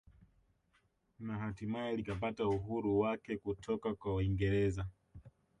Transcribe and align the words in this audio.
Na 1.19 1.33
hatimaye 1.39 1.95
likapata 1.97 2.47
uhuru 2.47 2.99
wake 2.99 3.37
kutoka 3.37 3.95
kwa 3.95 4.15
waingereza 4.15 4.87